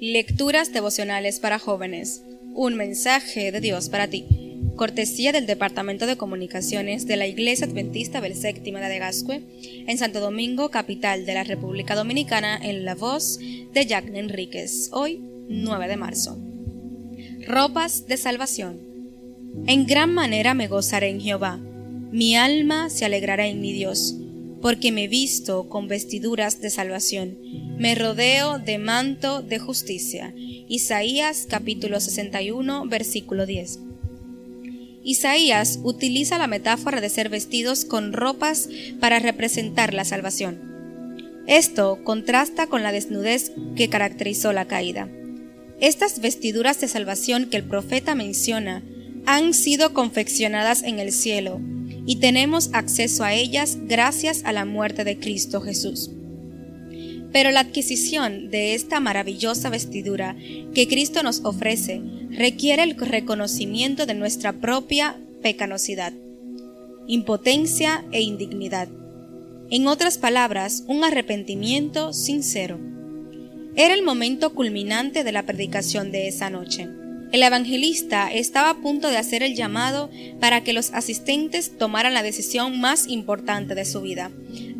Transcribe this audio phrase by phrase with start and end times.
[0.00, 2.22] Lecturas devocionales para jóvenes.
[2.54, 4.24] Un mensaje de Dios para ti.
[4.74, 9.42] Cortesía del Departamento de Comunicaciones de la Iglesia Adventista del Séptimo de Gascue,
[9.86, 13.38] en Santo Domingo, capital de la República Dominicana, en la voz
[13.74, 14.88] de Jack Enríquez.
[14.90, 16.38] Hoy, 9 de marzo.
[17.46, 18.80] Ropas de salvación.
[19.66, 21.58] En gran manera me gozaré en Jehová.
[22.10, 24.16] Mi alma se alegrará en mi Dios
[24.60, 27.38] porque me visto con vestiduras de salvación,
[27.78, 30.34] me rodeo de manto de justicia.
[30.36, 33.78] Isaías capítulo 61 versículo 10.
[35.02, 38.68] Isaías utiliza la metáfora de ser vestidos con ropas
[39.00, 40.70] para representar la salvación.
[41.46, 45.08] Esto contrasta con la desnudez que caracterizó la caída.
[45.80, 48.82] Estas vestiduras de salvación que el profeta menciona
[49.24, 51.60] han sido confeccionadas en el cielo,
[52.06, 56.10] y tenemos acceso a ellas gracias a la muerte de Cristo Jesús.
[57.32, 60.36] Pero la adquisición de esta maravillosa vestidura
[60.74, 66.12] que Cristo nos ofrece requiere el reconocimiento de nuestra propia pecanosidad,
[67.06, 68.88] impotencia e indignidad.
[69.70, 72.80] En otras palabras, un arrepentimiento sincero.
[73.76, 76.88] Era el momento culminante de la predicación de esa noche.
[77.32, 82.24] El evangelista estaba a punto de hacer el llamado para que los asistentes tomaran la
[82.24, 84.32] decisión más importante de su vida,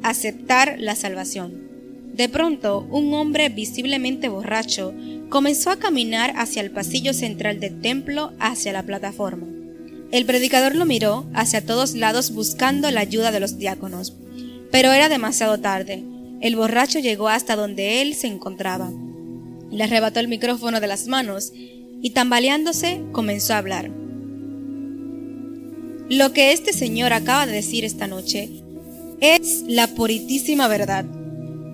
[0.02, 1.70] aceptar la salvación.
[2.12, 4.92] De pronto, un hombre visiblemente borracho
[5.28, 9.46] comenzó a caminar hacia el pasillo central del templo hacia la plataforma.
[10.10, 14.16] El predicador lo miró hacia todos lados buscando la ayuda de los diáconos,
[14.72, 16.02] pero era demasiado tarde.
[16.40, 18.90] El borracho llegó hasta donde él se encontraba.
[19.70, 21.52] Le arrebató el micrófono de las manos
[22.02, 23.90] y tambaleándose comenzó a hablar.
[26.08, 28.48] Lo que este señor acaba de decir esta noche
[29.20, 31.04] es la puritísima verdad.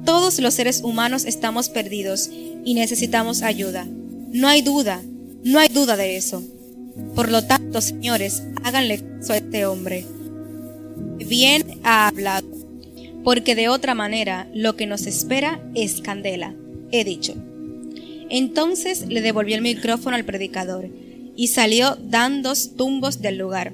[0.04, 3.86] Todos los seres humanos estamos perdidos y necesitamos ayuda.
[4.32, 5.00] No hay duda,
[5.42, 6.42] no hay duda de eso.
[7.14, 10.04] Por lo tanto, señores, háganle caso a este hombre.
[11.18, 12.46] Bien ha hablado,
[13.24, 16.54] porque de otra manera lo que nos espera es candela,
[16.90, 17.34] he dicho.
[18.30, 20.88] Entonces le devolvió el micrófono al predicador
[21.36, 23.72] y salió dando tumbos del lugar.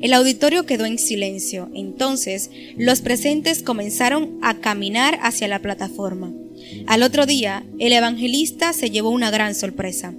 [0.00, 1.70] El auditorio quedó en silencio.
[1.74, 6.32] Entonces los presentes comenzaron a caminar hacia la plataforma.
[6.86, 10.14] Al otro día, el evangelista se llevó una gran sorpresa.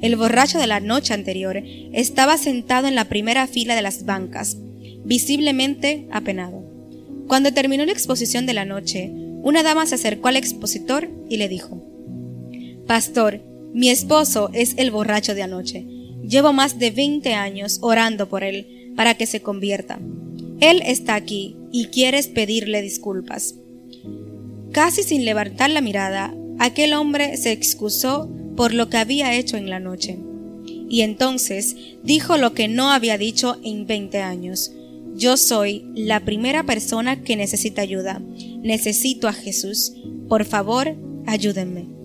[0.00, 4.56] El borracho de la noche anterior estaba sentado en la primera fila de las bancas,
[5.04, 6.62] visiblemente apenado.
[7.26, 9.10] Cuando terminó la exposición de la noche,
[9.42, 11.81] una dama se acercó al expositor y le dijo,
[12.92, 13.40] Pastor,
[13.72, 15.86] mi esposo es el borracho de anoche.
[16.28, 19.98] Llevo más de 20 años orando por él para que se convierta.
[20.60, 23.54] Él está aquí y quieres pedirle disculpas.
[24.72, 29.70] Casi sin levantar la mirada, aquel hombre se excusó por lo que había hecho en
[29.70, 30.18] la noche.
[30.90, 34.70] Y entonces dijo lo que no había dicho en 20 años.
[35.16, 38.20] Yo soy la primera persona que necesita ayuda.
[38.60, 39.94] Necesito a Jesús.
[40.28, 40.94] Por favor,
[41.26, 42.01] ayúdenme.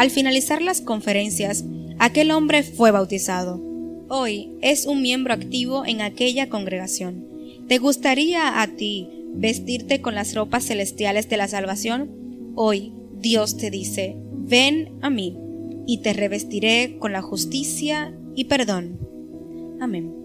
[0.00, 1.62] Al finalizar las conferencias,
[1.98, 3.60] aquel hombre fue bautizado.
[4.08, 7.26] Hoy es un miembro activo en aquella congregación.
[7.68, 12.52] ¿Te gustaría a ti vestirte con las ropas celestiales de la salvación?
[12.54, 15.36] Hoy Dios te dice, ven a mí
[15.86, 18.98] y te revestiré con la justicia y perdón.
[19.82, 20.19] Amén.